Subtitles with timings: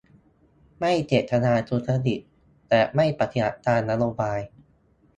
[0.79, 2.19] ไม่เจตนาทุจริต
[2.69, 4.39] แต่ไม่ปฏิบัติตามนโยบาย!